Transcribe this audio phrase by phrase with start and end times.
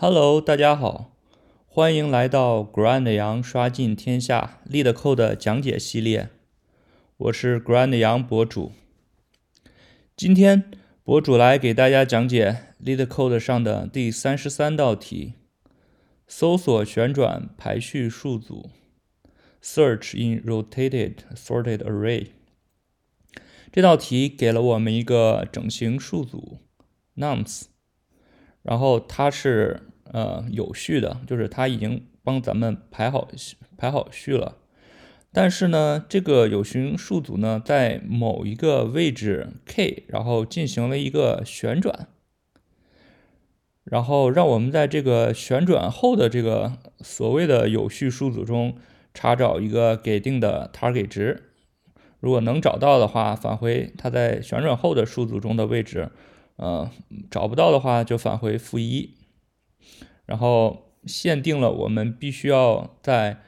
[0.00, 1.10] Hello，大家好，
[1.66, 6.28] 欢迎来到 Grand 羊刷尽天下 LeetCode 讲解系列，
[7.16, 8.70] 我是 Grand 羊博主。
[10.16, 10.70] 今天
[11.02, 15.32] 博主来给大家讲解 LeetCode 上的第三十三道题：
[16.28, 18.70] 搜索旋转排序数组
[19.60, 22.28] （Search in Rotated Sorted Array）。
[23.72, 26.58] 这道题给了我们一个整形数组
[27.16, 27.64] nums，
[28.68, 29.80] 然后它是
[30.12, 33.26] 呃有序的，就是它已经帮咱们排好
[33.78, 34.58] 排好序了。
[35.32, 42.08] 但是呢，这个有序数组呢，在某一个位置 k，然后进行了一个旋转，
[43.84, 48.76] 然后让我们在这个旋转后的这个所谓的有序数组中
[49.14, 51.44] 查找一个给定的 target 值。
[52.20, 56.10] 如果能找到的话，返回它在旋转后的数组中的位置；
[56.58, 56.90] 呃，
[57.30, 59.14] 找不到的话，就返回负一。
[60.26, 63.38] 然后限定了我们必须要在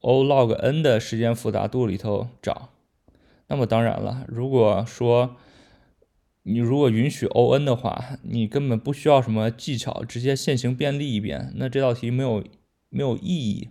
[0.00, 2.68] O log n 的时间复杂度里头找。
[3.46, 5.36] 那么当然了，如果说
[6.42, 12.44] 你如果允许 O n 的话，你根本不需要什么技巧，直接线性便利一遍，那这道题没有
[12.90, 13.70] 没有意义。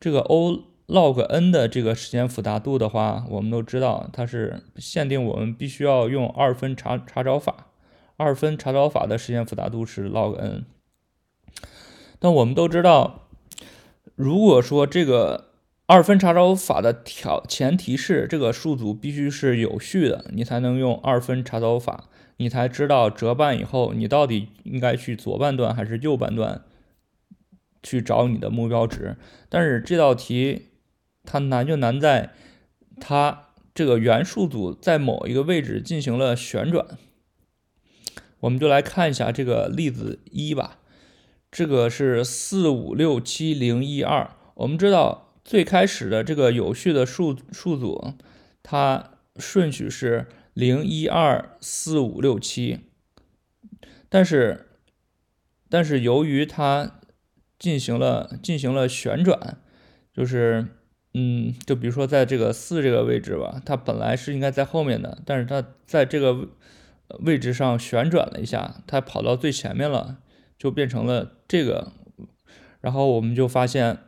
[0.00, 7.65] 这个 O log n 的这个时间复杂度的话，我们都知道它是限定我们必须要用二分查查找法，
[8.16, 10.64] 二分查找法的实现复杂度是 log n。
[12.18, 13.28] 但我们都知道，
[14.14, 15.50] 如果说这个
[15.86, 26.62] 二分查找法的条前提是这个数组必须是有序的，你才能用二分查找法，你才知道折半以后你到底应该去左半段还是右半段
[27.82, 29.16] 去找你的目标值。
[29.48, 30.68] 但是这道题。
[31.28, 32.30] 它难就难在，
[33.00, 36.86] 它这个原数组在某一个位置进行了旋转。
[38.40, 40.78] 我们就来看一下这个例子一吧。
[41.50, 44.30] 这个是四五六七零一二。
[44.54, 48.14] 我们知道最开始的这个有序的数数组，
[48.62, 52.80] 它顺序是零一二四五六七。
[54.08, 54.66] 但是，
[55.68, 57.00] 但是由于它
[57.58, 59.58] 进行了进行了旋转，
[60.12, 60.66] 就是。
[61.18, 66.48] 嗯，就比如说在这个四这个位置吧，它本来是应该在后面的，但是它在这个
[67.20, 70.18] 位置上旋转了一下，它跑到最前面了，
[70.58, 71.92] 就变成了这个。
[72.80, 73.98] 然后我们就发现，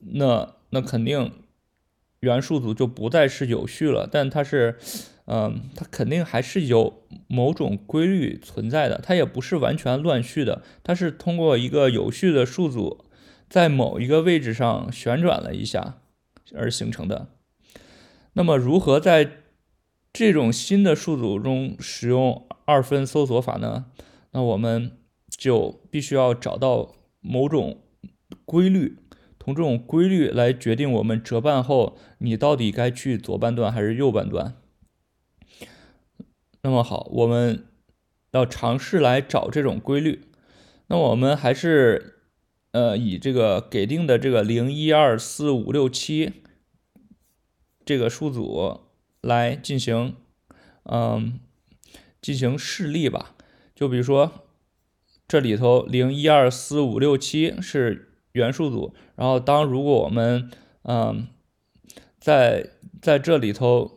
[0.00, 1.32] 那那肯定
[2.20, 4.78] 原数组就不再是有序了，但它是，
[5.26, 13.04] 嗯，它肯定还是有某种规律存在的，它也不是完全乱序的，它是通过一个有序的数组
[13.48, 15.98] 在某一个位置上旋转了一下。
[16.54, 17.28] 而形成的。
[18.32, 19.32] 那么，如何在
[20.18, 23.86] 这种新的数组中使用二分搜索法呢？
[24.32, 24.98] 那我们
[25.28, 27.84] 就必须要找到某种
[28.44, 28.98] 规律，
[29.38, 34.56] 从这种规律来决定我们折半后你到底该去左半段还是右半段。
[36.62, 37.68] 那么好，我们
[38.32, 40.22] 要尝试来找这种规律。
[40.88, 42.16] 那我们还是。
[42.72, 46.42] 呃，以这个给定的这个零一二四五六七
[47.82, 48.87] 这个数组
[49.20, 50.14] 来进行，
[50.84, 51.40] 嗯，
[52.20, 53.34] 进行示例吧。
[53.74, 54.46] 就比如说，
[55.26, 60.50] 这里头零一二四五六七是原数组，然后当如果我们
[60.82, 61.28] 嗯
[62.18, 62.70] 在
[63.00, 63.96] 在这里头。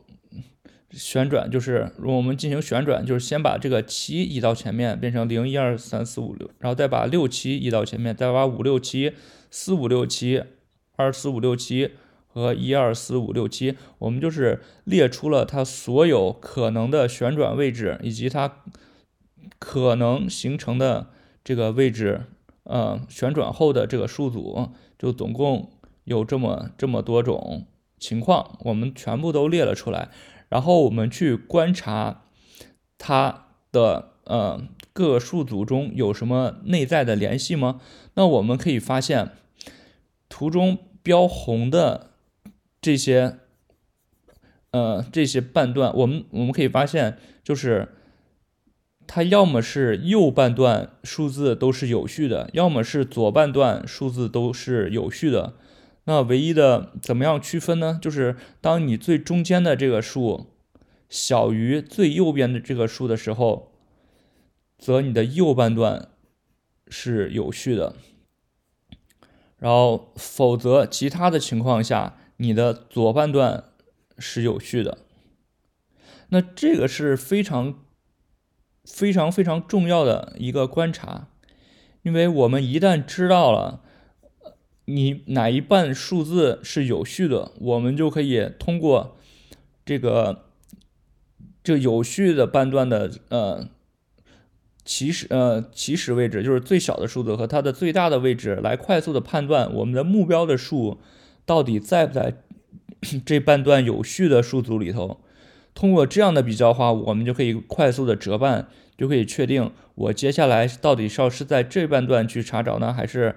[0.94, 9.14] 旋转就是如果我们进行旋转，就是先把这个七移到前面，变成零一二三四五六，然后再把六七移到前面，再把五六七、
[9.50, 10.44] 四五六七、
[10.98, 11.92] 二四五六七
[12.34, 18.64] 和一二四五六七，我们就是列出了它所有可能的旋转位置以及它
[19.60, 21.10] 可能形成的
[21.44, 22.26] 这个位置，
[22.64, 25.72] 呃，旋转后的这个数组，就总共
[26.06, 27.66] 有这么这么多种
[28.00, 30.10] 情况，我们全部都列了出来。
[30.50, 32.24] 然后我们去观察
[32.98, 34.62] 它的呃
[34.92, 37.80] 各数组中有什么内在的联系吗？
[38.16, 39.32] 那我们可以发现，
[40.28, 42.11] 图中标红的
[42.82, 43.38] 这些
[44.72, 47.90] 呃这些半段，我们我们可以发现，就是
[49.06, 55.54] 它要么是右半段数字都是有序的，要么是左半段数字都是有序的。
[56.06, 58.00] 那唯一的怎么样区分呢？
[58.02, 60.48] 就是当你最中间的这个数
[61.08, 63.72] 小于最右边的这个数的时候，
[64.80, 66.10] 则你的右半段
[66.88, 67.94] 是有序的；
[69.58, 73.66] 然后否则其他的情况下，你的左半段
[74.18, 74.98] 是有序的。
[76.30, 77.84] 那这个是非常
[78.84, 81.28] 非常非常重要的一个观察，
[82.02, 83.82] 因为我们一旦知道了
[84.86, 89.18] 你哪一半数字是有序的，我们就可以通过
[89.86, 90.46] 这个
[91.64, 93.70] 这有序的半段的呃
[94.84, 101.00] 起始呃起始位置，就是最小的数字和它的最大的位置，来快速的判断我们的目标的数
[101.52, 102.34] 到底在不在
[103.26, 105.20] 这半段有序的数组里头。
[105.74, 113.36] 通过这样的比较话，我们就可以快速的折半，就可以确定我接下来到底是要是在这半段去查找呢，还是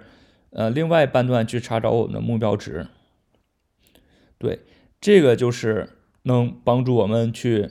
[0.50, 2.86] 呃另外半段去查找我们的目标值。
[4.38, 4.60] 对，
[5.00, 5.88] 这个就是
[6.22, 7.70] 能帮助我们去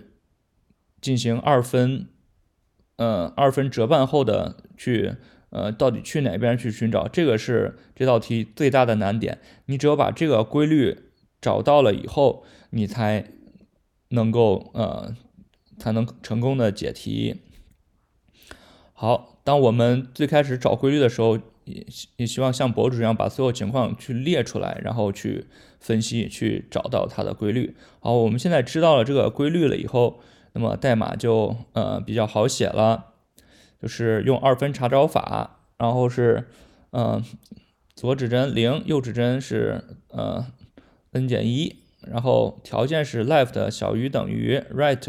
[0.99, 2.09] 进行二分，
[2.97, 5.15] 呃二分折半后的去
[5.53, 9.39] 呃到底去哪边去寻找，这个是这道题最大的难点。
[9.67, 10.97] 你只有把这个规律
[11.39, 13.29] 找到了以后，你才。
[14.09, 15.15] 能够呃
[15.79, 17.41] 才能成功的解题。
[18.93, 21.83] 好，当我们最开始找规律的时候，也
[22.17, 25.47] 也希望像博主一样把所有情况去列出来，然后去
[25.79, 27.75] 分析，去找到它的规律。
[28.01, 30.19] 好，我们现在知道了这个规律了以后，
[30.51, 33.12] 那么代码就呃比较好写了，
[33.83, 36.47] 就是用二分查找法，然后是
[36.91, 37.23] 嗯
[37.93, 40.47] 左指针零，右指针是呃
[41.11, 41.75] n 减一。
[42.11, 45.07] 然后条件是 left 小于等于 right，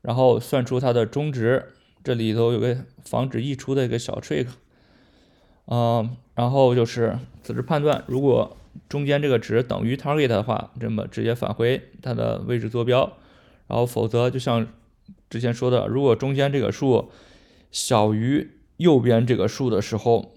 [0.00, 1.72] 然后算出它的中值，
[2.04, 4.46] 这里头有个防止溢出的一个小 trick，
[5.66, 8.56] 嗯，然后就是此时判断，如果
[8.88, 13.14] 中间这个值等于 target 的话，这么直接返回它的位置坐标，
[13.66, 14.68] 然后否则就像
[15.28, 17.10] 之前说的，如果中间这个数
[17.70, 20.34] 小于右边这个数的时候，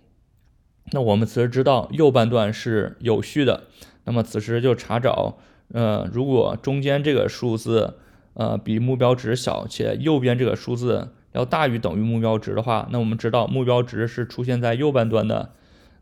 [0.91, 3.63] 那我们此时知道右半段是有序的，
[4.05, 5.37] 那么此时就查找。
[5.73, 7.97] 呃，如果中间这个数字
[8.33, 15.51] 呃比目标值小，且右边这个数字要大于等于目标值的话，那我们知道目标值是出现在右半段的。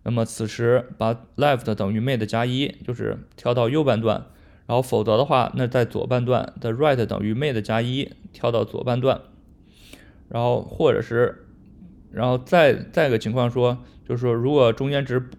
[0.04, 4.25] 那么此时把 left 等于 made 加一，就是跳到右半段。
[4.66, 9.22] 然后否则的话，那在左半段的 right 等于 made 加一，跳到左半段。
[10.30, 11.48] 然后或者是，
[12.12, 13.78] 然后再再一个情况说，
[14.08, 15.30] 就是说如果中间值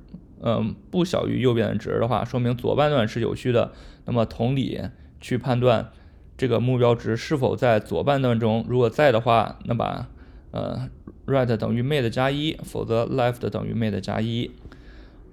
[0.42, 3.72] 嗯不小于右边的值的话，说明左半段是有序的。
[4.06, 4.80] 那么同理，
[5.20, 5.92] 去判断
[6.36, 10.08] 这个目标值是否在左半段中，如果在的话，那把
[10.50, 10.88] 呃
[11.26, 14.50] right 等于 made 加一，否则 left 等于 made 加一。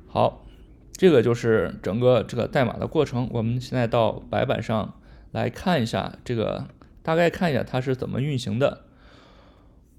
[0.05, 0.45] 好，
[0.91, 3.27] 这个就是整个这个代码的过程。
[3.31, 4.93] 我们现在到白板上
[5.31, 6.67] 来看一下这个，
[7.01, 8.81] 大概看一下它是怎么运行的。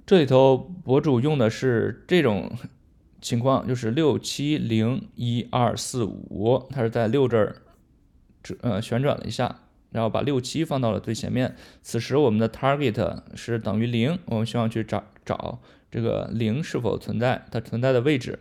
[0.08, 2.50] 这里头博主用的是这种
[3.20, 7.56] 情况，就是六七零一二四五，它是在六这儿
[8.42, 8.56] 这。
[8.62, 9.60] 呃，旋转了一下，
[9.90, 11.54] 然后把六七放到了最前面。
[11.82, 15.60] 此时我们的 target 是等于零，我们希望去找找
[15.90, 18.38] 这个零是否存在，它存在的位置。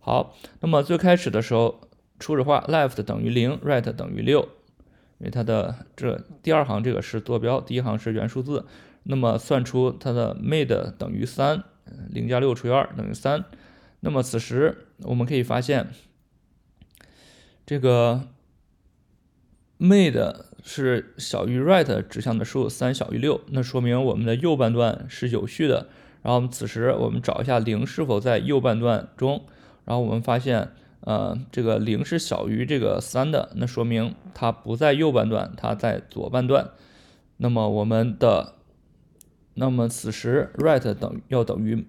[0.00, 1.80] 好，那么最开始的时候，
[2.18, 4.42] 初始化 left 等于零，right 等于六，
[5.16, 8.66] 因为它的这第二行这个是坐标，第一行是原数字。
[9.04, 11.64] 那么算出它的 made 等于三，
[12.10, 13.44] 零加六除以二等于三。
[14.00, 15.88] 那么此时我们可以发现
[17.66, 18.28] 这个。
[19.80, 20.34] made
[20.64, 25.86] 是小于 right 指向的数，三小于六，那说明我们的右半段是有序的。
[26.20, 29.44] 然后此时我们找一下零是否在右半段中，
[29.84, 36.70] 然后我们发现，呃，这个零是小于这个三的，那说明它不在右半段，它在左半段。
[37.36, 38.54] 那么我们的，
[39.60, 41.84] 那么此时 right 等要等于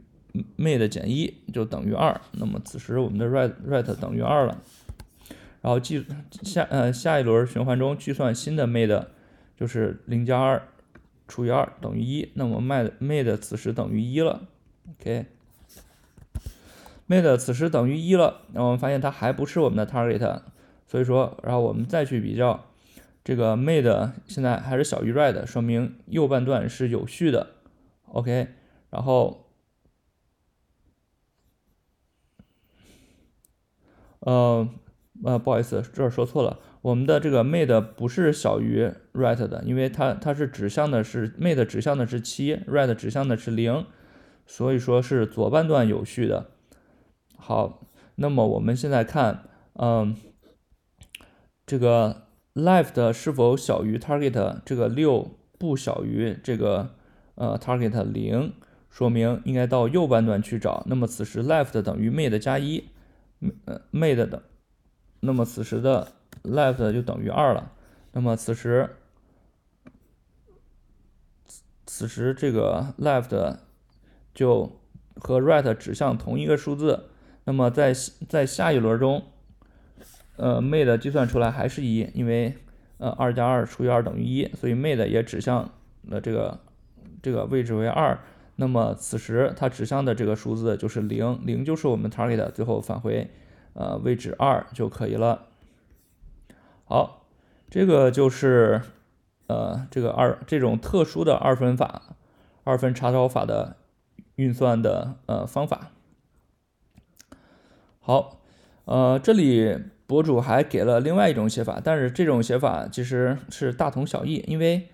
[0.57, 2.19] made 减一，就等于二。
[2.31, 4.59] 那么此时我们的 right right 等于二了。
[5.61, 6.03] 然后计
[6.41, 9.05] 下呃下一轮循环中计算新的 made，
[9.55, 10.63] 就是零加二
[11.27, 14.47] 除以二等于一，那么 made made 此时等于一了
[14.99, 15.27] ，OK，made
[17.37, 20.41] 此时等于一了，那我们发现它还不是我们的 target，
[20.87, 22.65] 所以说然后我们再去比较
[23.23, 27.47] 这个 made 现在还是小于 right，说明右半段是有序的
[28.13, 28.47] ，OK，
[28.89, 29.51] 然后
[34.19, 34.69] 呃。
[35.21, 36.61] 呃，不好意思，这儿说错了。
[36.81, 43.85] 我们的这个 made 不是小于 right 的，因为它它是指向的是 made 指向的是七，right 指向的是零，
[44.45, 46.51] 所以说是左半段有序的。
[47.35, 47.85] 好，
[48.15, 50.15] 那么我们现在看，嗯，
[51.65, 54.61] 这个 left 是否小于 target？
[54.63, 56.95] 这个六不小于这个
[57.39, 58.53] 呃 target 零，
[58.89, 60.83] 说明应该到右半段去找。
[60.87, 62.89] 那么此时 left 等于 made 加一，
[63.63, 64.43] 呃 made 的。
[65.21, 66.11] 那么此时的
[66.43, 67.71] left 就等于二了。
[68.11, 68.89] 那么此时，
[71.85, 73.57] 此时这个 left
[74.33, 74.81] 就
[75.15, 77.09] 和 right 指向同一个数字，
[77.45, 77.93] 那么在
[78.27, 79.23] 在下一轮中，
[80.35, 82.55] 呃，made 计算出来还是一，因为
[82.97, 85.71] 呃二加二除以二等于一，所以 made 也指向
[86.03, 86.59] 了这个
[87.21, 88.19] 这个位置为二。
[88.55, 93.29] 那么此时它指向的这个数字就是零，零就是我们 target，最后返回
[93.73, 95.47] 呃位置二就可以了。
[96.83, 97.25] 好，
[97.69, 98.81] 这个就是
[99.47, 102.17] 呃这个二这种特殊的二分法，
[102.65, 103.77] 二分查找法的
[104.35, 105.91] 运算的呃方法。
[108.01, 108.41] 好，
[108.83, 114.89] 呃这里博主还给了另外一种写法，但是这种写法其实是大同小异，因为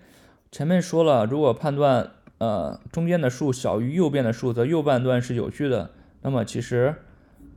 [0.50, 5.90] 前面说了，如果判断呃，中间的数小于右边的数，则右半段是有序的。
[6.22, 6.94] 那么其实，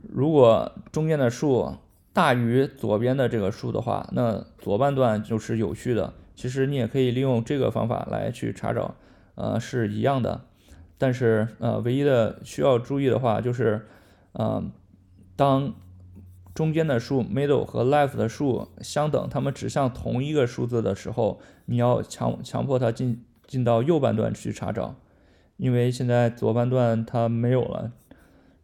[0.08, 1.76] 如果中间的数
[2.12, 6.14] 大于左边的这个数的话，那左半段就是有序的。
[6.34, 8.94] 其实你也可以利用这个方法来去查找，
[9.34, 10.40] 呃，是一样的。
[10.96, 13.86] 但是呃，唯一的需要注意的话就是，
[14.32, 14.62] 呃，
[15.36, 15.74] 当
[16.54, 23.24] 中间的数 middle 和 left 的数相等，它们指向同一个数字的时候，你要强强迫它进。
[23.50, 24.94] 进到右半段去查找，
[25.56, 27.90] 因为现在左半段它没有了，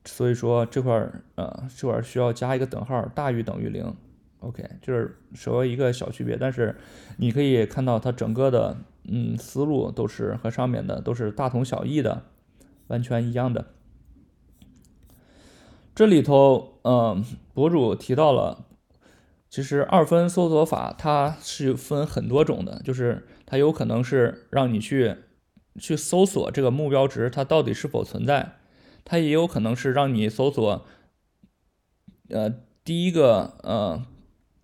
[0.04, 3.92] 所以说这块儿呃这块儿需要加一个等号，大于等于零。
[4.38, 6.76] OK，就是稍微一个小区别，但是
[7.16, 12.22] 你可以看到它整个的嗯思路都是和上面的都是大同小异的，
[12.86, 13.64] 完全一样的。
[15.96, 18.66] 这里头嗯博主提到了，
[19.50, 23.26] 其实二分搜索法它是分很多种的，就是。
[23.48, 25.14] 它有可能是让你去
[25.78, 28.56] 去搜索这个目标值，它到底是否存在；
[29.04, 30.84] 它也有可能是让你搜索，
[32.28, 34.04] 呃，第一个呃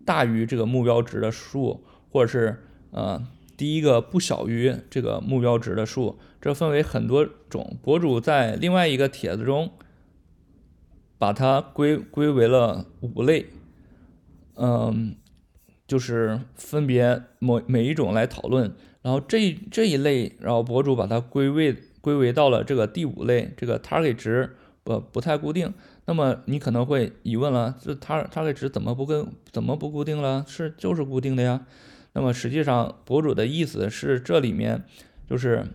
[0.05, 2.61] 大于这个目标值的数，或者是
[2.91, 3.25] 呃
[3.55, 6.19] 第一个不小于这个目标值的数。
[6.41, 7.77] 这分为很多种。
[7.81, 9.71] 博主在另外一个帖子中
[11.23, 13.45] 把它归归为了五类，
[14.55, 15.15] 嗯。
[15.85, 25.71] 就是分别某每一种来讨论，然后这这一类，然后博主把它归位归为到了这个第五类，这个 target 值不不太固定。
[26.05, 30.45] 那么你可能会疑问了，这 tar target 值怎么不跟怎么不固定了？
[30.47, 31.67] 是就是固定的呀。
[32.13, 34.85] 那么实际上博主的意思是这里面
[35.29, 35.65] 就是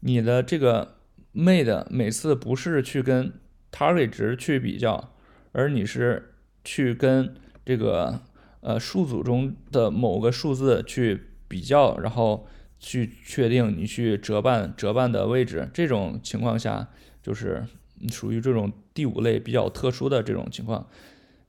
[0.00, 0.96] 你的这个
[1.34, 3.32] made 每次不是去跟
[3.72, 5.12] target 值去比较，
[5.52, 6.34] 而你是
[6.64, 7.34] 去跟
[7.64, 8.20] 这个。
[8.60, 12.48] 呃，数组中的某个数字去比较，然后
[12.80, 16.88] 去确定你去折半折半的位置，这种情况下
[17.22, 17.64] 就是
[18.10, 20.88] 属于这种第五类比较特殊的这种情况。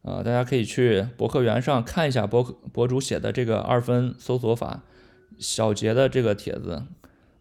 [0.03, 4.83] 呃，大家可以去博客园上看一下博博主写的这个二分搜索法
[5.39, 6.83] 小结的这个帖子。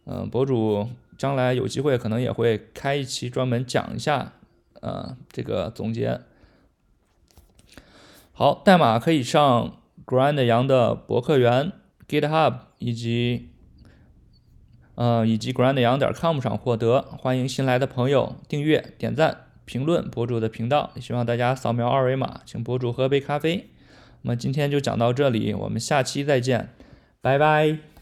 [0.07, 4.33] 嗯，博主将来有机会可能也会开一期专门讲一下，
[4.81, 6.21] 呃，这个总结。
[8.33, 11.73] 好，代码可以上 Grand 羊的博客园
[12.09, 13.51] GitHub 以及
[14.95, 17.03] 呃以及 Grand 羊点 com 上获得。
[17.03, 20.93] 欢迎新来的朋友订阅、点赞、评论博主的频道。
[21.01, 23.71] 希望大家扫描二维码，请博主喝杯咖啡。
[24.23, 26.69] 那么今天就讲到这里，我们下期再见，
[27.21, 27.98] 拜拜。